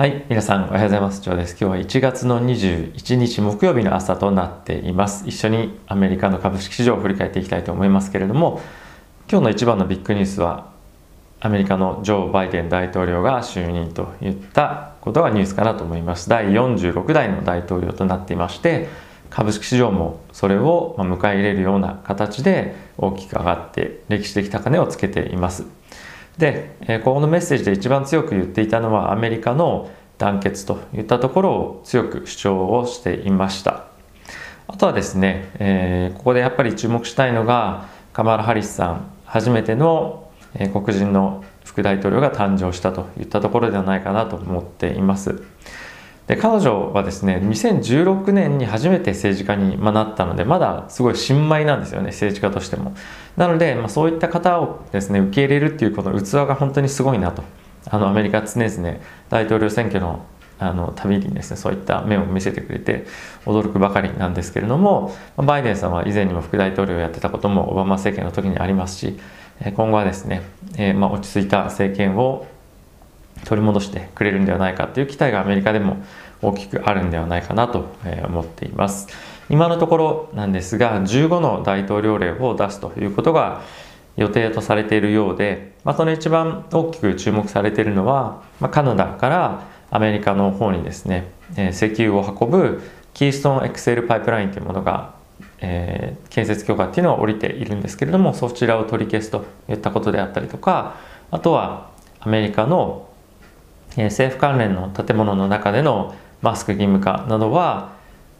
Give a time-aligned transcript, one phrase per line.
[0.00, 1.20] はい、皆さんおはようございます。
[1.20, 1.62] ジョーです。
[1.62, 5.28] 今日は1月の21日木曜日の朝となっています。
[5.28, 8.62] 一緒にアメリカの株式市場を振り返っていきたいと思いますけれども、
[9.30, 10.70] 今日の一番のビッグニュースは、
[11.40, 16.30] アメリカのジョー・バイデン大統領が就任といったことがニュースかなと思います。
[16.30, 18.88] 第46代の大統領となっていまして、
[19.28, 25.66] 株式市場もそれを迎え入れるような形で大きく上がって歴史的高値をつけています。
[26.40, 33.84] で、えここのメッセージで一番強く言っていたのはアメリカの団結といったところを強く主張をしていました。
[34.66, 45.42] あとはですね、えー、ここでやっぱり注目したいのがカマラ・ハリスさん初めての、え黒人の副大統領が誕生したといったところではないかなと思っています。
[46.30, 52.94] で彼女はですね2016年に初めて政治家になったのでまだすごい新米なんですよね政治家としても。
[53.36, 57.42] なので、まあ、そういった方をですね受け入れるっていうこの器が本当にすごいなと。
[57.88, 58.96] あのアメリカ常々
[59.28, 60.24] 大統領選挙の
[60.60, 63.06] あのたびにですねそういった面を見せてくれて
[63.44, 69.18] 驚くばかりなんですけれどもバイデンさんは以前にも副大統領をやってたこともオバマ政権の時にありますし
[69.74, 70.42] 今後はですね、
[70.76, 72.46] えー、まあ、落ち着いた政権を
[73.44, 76.02] 取り戻してくれるんではないかという期待がアメリカでも
[76.42, 77.86] 大きくあるんではないかなと
[78.26, 79.08] 思っています。
[79.48, 83.62] 今のところなんですが15の大統領令を出すということが
[84.16, 92.82] 予定とされているようで、まあ、その一番大きく注目されているのは、まあ、カナダからアメリカの方にですね、え石油を運ぶ
[93.12, 95.14] キーストンエクセルパイプラインというものが、
[95.60, 100.96] えー、建設許可っていうのは下りているんですけれどもそちらを取り消すといったことであったりとか
[101.30, 103.09] あとはアメリカの
[103.96, 107.92] 政府関連の建物の中でのマスク義務化などは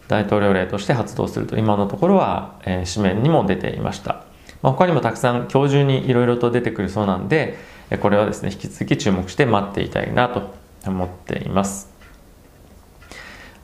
[0.08, 4.24] 大統領令として発動すると今のところは、え紙面にも出ていました、
[4.60, 7.58] まあ、他にもたくさん今日中にいろいろと出てくるそうなんで
[8.00, 10.54] これはですね引き続き注目して待っていたいなと
[10.86, 11.90] 思っています。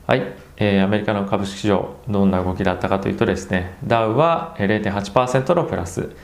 [0.05, 0.21] はい、
[0.55, 6.15] えー、アメリカの株式市場どんな動きだったかというとですねダウは0.8%のプラス。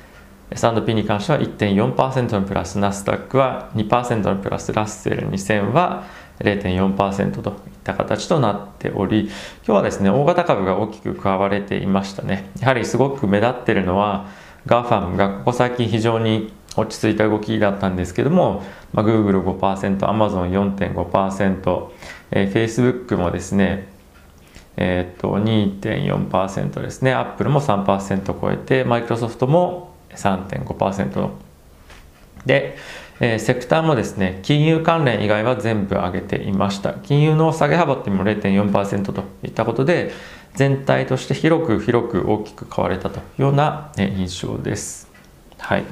[0.53, 6.05] S&P に関しては1.4%のプラス、ナスダックは2%のプラス、ラッセル2000は
[6.39, 9.31] 0.4%といった形となっており、今
[9.65, 12.51] 日はですね、大型株が大きく買われていましたね。
[12.59, 14.27] やはりすごく目立っているのは、
[14.65, 21.89] GAFAM がここ最近非常に落ち着いた動きだったんですけども、まあ、Google5%、Amazon4.5%、
[22.31, 23.91] えー、Facebook もですね、
[24.77, 31.29] えー、っと2.4%ですね、Apple も3%超えて、Microsoft も3.5%
[32.45, 32.77] で、
[33.19, 36.93] えー、セクターもですね金融関連以外は全部上げていました。
[36.93, 40.11] 金融の下げ幅っていうのも0.4%といったことで
[40.55, 45.09] 全体として広く広く大きく買われたというような、印象です。
[45.57, 45.85] はい。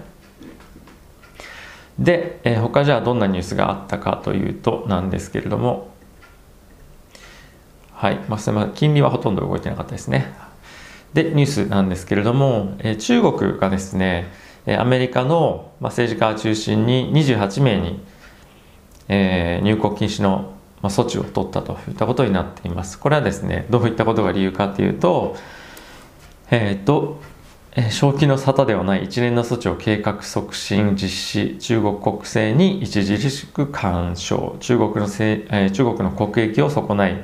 [1.98, 5.92] で、えー、他じゃあどんなニュースがあったかというとなんですけれども。
[7.94, 8.74] はい、まあ、すみません。
[8.74, 10.34] 金利はほとんど動いてなかったですね。
[11.14, 14.32] でニュースなんですけれども、え中国がですね
[14.80, 18.00] アメリカの政治家を中心に28名に、
[19.10, 22.98] え入国禁止の措置を取ったといったことになっています。
[22.98, 25.36] これはですねどういったことが理由かというと,、
[26.50, 27.22] えーと
[27.90, 37.24] 正気の沙汰ではない一連の措置を計画促進実施中国国政に著しく干渉中国のせ、えー、中国の国益を損ない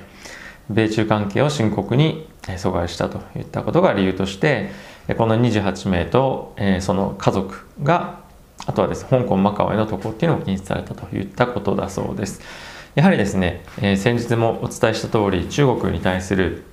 [0.70, 4.72] 米中関係を深刻に阻害したといったことが理由として
[5.18, 8.20] この28名とその家族が
[8.66, 12.42] あとはです香港マカオへの渡航っていうのを禁止されたといったことだそうです。
[12.96, 16.64] やはりですね先日もお伝えした通り中国に対する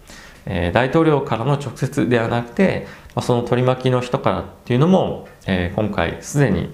[0.73, 2.87] 大統領からの直接ではなくて
[3.21, 6.73] その取り巻きの人からっていうのも今回すでに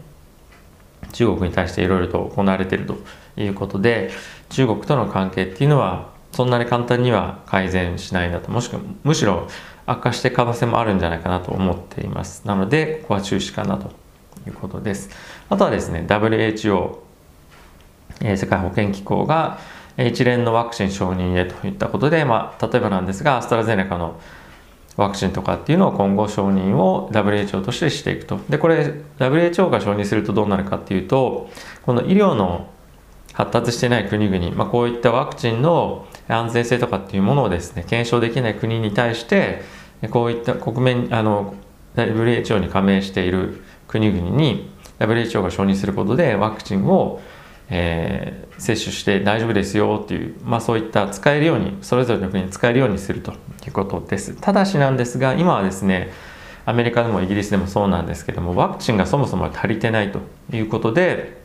[1.12, 2.96] 中国に対していろいろと行われていると
[3.36, 4.10] いうことで
[4.50, 8.50] 中国との関係っていうのはそんなに簡単には改善しないなと。
[8.50, 9.46] もしくはむしろ
[9.84, 12.46] 悪化して可能性もあるんじゃないかなと思っています。
[12.46, 13.90] なのでここは中止かなと。
[14.46, 15.10] いうことです。
[15.50, 16.96] あとはですね WHO
[18.22, 19.58] え世界保健機構が
[19.98, 24.18] 一連のワクチン承認へといったことで、まあ、例えばなんですがアストラゼネカの
[24.96, 28.40] ワクチンとかっていうのを今後承認を WHO としてしていくと。
[28.48, 31.50] でこれ WHO が承認するとどうなるかっていうと
[31.82, 32.70] この医療の
[33.32, 39.62] 発達してない国々、まあ、こういったワクチンの安全性とかっていうものをですね検証できない国に対して
[40.10, 41.54] こういった国面あの
[41.96, 47.20] WHO に加盟している国々に WHO が承認することでワクチンを、
[47.68, 53.36] えー、接種して大丈夫ですよっていう、まあ、そういった使えるようにそれぞれの国に使えるようにするとい
[53.68, 54.36] うことです。
[54.40, 56.12] ただしなんですが今はですね
[56.66, 60.20] アメリカでもイギリスでもそうなんですけどもワクチンがそもそも足りてないと
[60.52, 61.38] いうことで、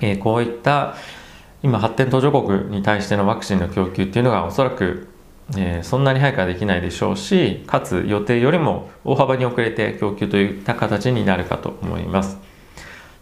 [0.00, 0.96] えー、こういった
[1.64, 5.08] 今発展途上国に対してのワクチンの供給っていうのがおそらく、
[5.56, 12.36] えー、そんなに早くはできないでしょうしかつ予定よりも大幅に遅れて供給といった形になるかと思います。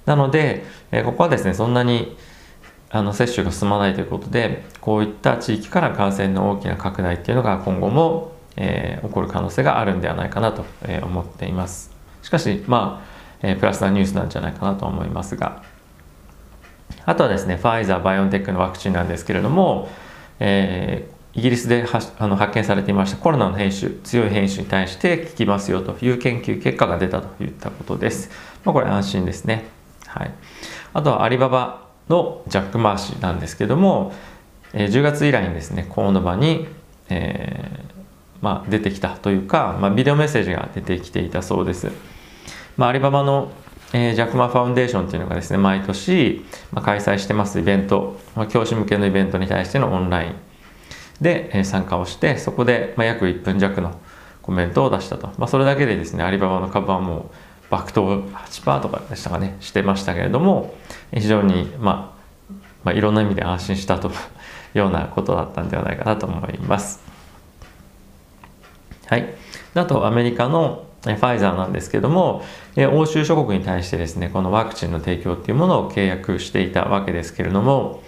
[0.07, 2.17] なので、えー、ここはですねそんなに
[2.91, 10.65] あの接種が進まないということでこういった地域から感染の大きな拡大っていうのが今後も、えー、起こる可能性があるんではないかなと
[11.05, 11.93] 思っています。
[12.23, 15.63] しかしまあえプラスなニュースなんじゃないかなと思いますが。
[17.05, 19.89] あとはですねファイザーバイオンテックのワクチンなんですけれども、
[20.39, 21.87] えー、イギリスで
[22.19, 28.31] あの発見されていましたコロナの変種強い変種に対して効きますよという研究結果が出たといったことです、
[28.65, 29.65] まあ、これ安心ですね。
[30.07, 30.35] はい。
[30.95, 34.13] あとはアリババのジャック・マーシーなんですけども、
[34.75, 36.67] えー、10月以来にですねコーノバに、
[37.09, 37.93] えー
[38.43, 41.91] まあ、出てきたというか、まあ、ビデオメッセージが出てきていたそうです。
[42.77, 43.53] まあ、アリババの、
[43.95, 50.35] えー、ジャクマファウンデーションというのがですね毎年、まあ、開催してますイベント、まあ、教師向けのイベントに対してのオンライン。
[51.21, 54.01] で、えー、参加をしてそこで、まあ、約1分弱の
[54.43, 60.75] コメントを出したと、まあ、それだけでですねアリババの株はもう爆投8%とかでしたかねしてましたけれども
[61.13, 62.15] 非常に、ま
[62.51, 62.55] あ、
[62.85, 64.15] まあいろんな意味で安心したという
[64.79, 67.03] ようなことだったんではないかなと思います。
[69.07, 69.27] はい、
[69.75, 72.43] あとアメリカのファイザーなんですけども、
[72.93, 78.03] 欧州諸国に対してですね、このワクチンの提供っていうものを契約していたわけですけれども、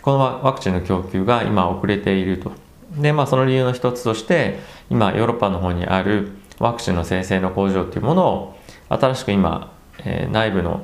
[0.00, 2.52] このワクチンの供給が今遅れていると。
[2.96, 8.56] で、まあその理由の一つとして、今ヨーロッパの方にあるワクチンの生成の工場っていうものを
[8.88, 9.72] 新しく今、
[10.04, 10.82] えー、内部の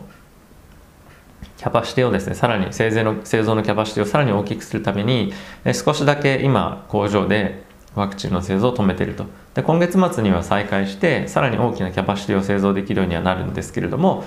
[1.56, 5.32] キャパシティをですね、さらに製造の製造のキャパシティをさらに大きくするために、
[5.72, 7.64] 少しだけ今工場で
[7.94, 14.25] ワクチンの製造を止めているとで今月末には再開してさらに大きなキャパシティを製造できるようにはなるんですけれども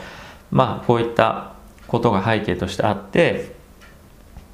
[0.52, 1.54] まあこういった
[1.88, 3.56] ことが背景としてあって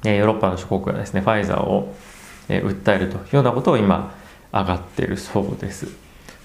[0.04, 1.94] ヨーロッパの諸国がですねファイザーを
[2.48, 4.14] 訴えるというようなことを今
[4.52, 5.88] 上がっているそうです。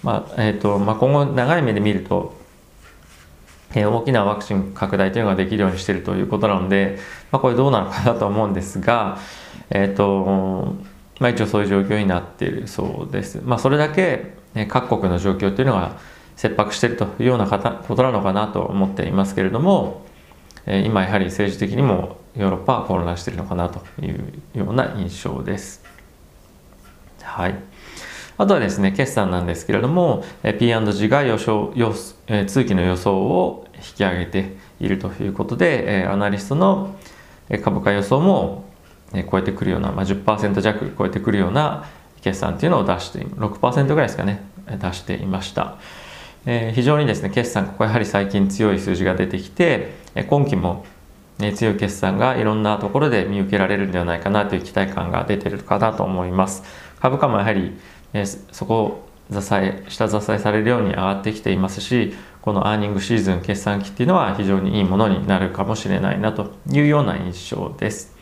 [0.04, 2.36] まあえーとまあ、今後長い目で見ると
[3.74, 7.00] 大きなワクチン拡大というのができるようにしているということなので、
[7.32, 9.18] まあ、これどうなのかなと思うんですが、
[9.70, 10.76] えーと
[11.24, 13.40] まあ、一応そういう状況になっているそうです。
[13.46, 14.34] まあ、それだけ、
[14.68, 15.96] 各国の状況というのが
[16.36, 20.06] 切迫しているというようなことなのかなと思っていますけれども、
[20.68, 25.82] 今やはり政治的にもヨーロッパは混乱しているのかなというような印象です。
[27.22, 27.56] はい。
[28.38, 31.94] あとはですね、決算なんですけれども、P&G が予想予
[32.46, 36.98] 通期の予想を引き上げているということで、アナリストの
[37.64, 38.73] 株価予想も
[39.30, 41.86] 超えてくるような、まあ、10%弱超えてくるような
[42.22, 45.78] 決算っていうのを出して6%ぐらいですかね出していました、
[46.46, 49.94] えー、非常にですね決算ここやはり最近強い数字が出てきて
[50.28, 50.86] 今期も、
[51.38, 56.64] ね、強い決算がいろんなところで見受けられるんではないかなという期待感が出てるかなと思います。
[57.00, 57.78] 株価もやはり、
[58.14, 68.13] えー、そこを支え下支えされるように上がってきていますしこの earning season 決算期っていうのは非常にいいものになるかもしれないなというような印象です。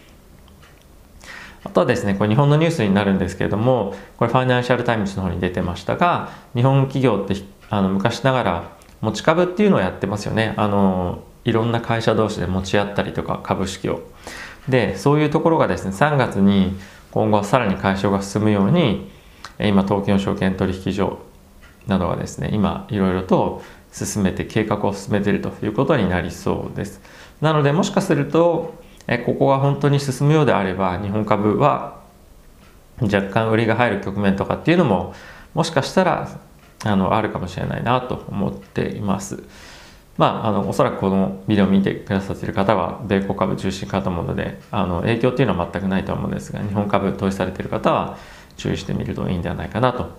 [1.63, 7.35] あとはですね、これ日本のニュースになるんですけれども、これファイナンシャルタイムズの方に出てましたが、日本企業って
[7.69, 10.53] あの昔ながら持ち株っていうのをやってますよね。
[10.57, 14.01] あの、いろんな会社同士で持ち合ったりとか株式を。
[14.69, 16.77] で、そういうところがですね、3月に
[17.11, 19.11] 今後さらに解消が進むように、
[19.59, 21.19] 今東京証券取引所
[21.87, 27.01] などがですね、今いろいろと進めて計画を進めているということになりそうです。
[27.41, 28.75] なのでもしかすると
[29.07, 32.01] えここが本当に進むようであれば日本株は
[33.01, 35.13] 若干売りが入る局面とかっていうのも
[35.53, 36.39] もしかしたら
[36.83, 39.43] あのあるかもしれないなと思っています。
[40.17, 48.17] まあ、あのおそらくこのビデオを見てくださっている方は米国株中心かと思うのであの影響っていうのは全くないと思うんですが日本株投資されている方は
[48.57, 50.09] 注意してみるといいんではないかなと、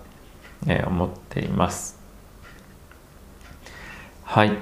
[0.67, 1.99] え思っています。
[4.23, 4.57] はい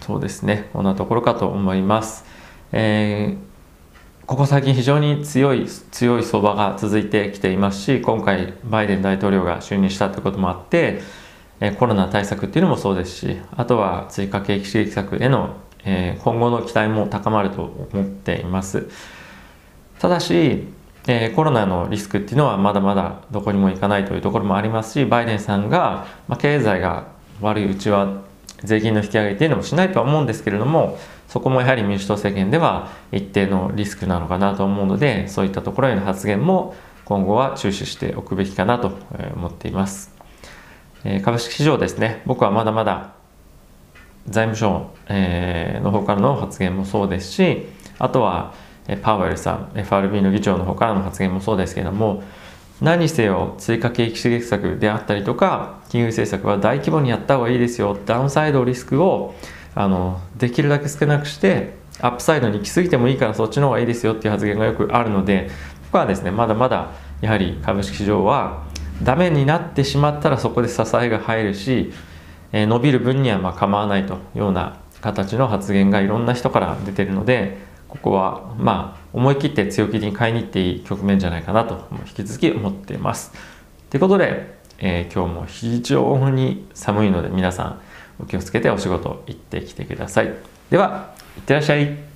[0.00, 2.33] そうですねこんなところかと思います。
[2.76, 11.00] えー、ここ最近非常に強い強い相場が続いてきていますし今回バイデン大統領が就任したということもあって、
[11.60, 15.54] えー、コロナ対策っていうのもそうですしあとは追加景気刺激策への、
[15.84, 17.62] えー、今後の期待も高まると
[17.92, 18.88] 思っています。
[20.00, 20.66] ただし、
[21.06, 27.06] えー、コロナのリスクっていうのはまだまだどこにも行かないというところもありますしバイデンさんが、まあ、経済が
[27.40, 28.24] 悪いうちは
[28.64, 38.92] 税金の引き上げっていうのもしないとは思うんですけれどもそこもやはり民主党政権では一定のリスクなのかなと思うのでそういったところへの発言も今後は注視しておくべきかなと
[39.34, 40.14] 思っています、
[41.22, 42.22] 株式市場ですね。
[42.24, 43.12] 僕はまだまだ
[44.26, 47.66] 財務省、の方からの発言もそうですし
[47.98, 48.54] あとは
[49.02, 52.22] パウエルさん FRB の議長の方からの発言もそうですけれども
[52.84, 59.34] 何せよ追加景気刺激策であったりとか金融政策は大規模にやった方がいいですよダウンサイドリスクを
[59.74, 65.48] あのできるだけ少なくしてアップサイドに行き過ぎてもいいからそっちの方がいいですよっていう発言がよくあるので
[65.86, 68.64] ここはですねまだまだやはり株式市場は
[69.02, 71.90] ダメになってしまったらそこで支えが入るし、
[72.52, 77.56] えー、伸びる分にはま構わないというような形の発言がいろんな人から出てるので
[77.94, 83.32] ここはまあ思い切って強気に買いに行っていい局面じゃないかなと引き続き思っています。
[83.90, 87.80] ということで、えー、今日も非常に寒いので皆さん
[88.20, 90.32] お気をつけてお仕事行ってきてください。
[90.70, 92.13] では、いってらっしゃい。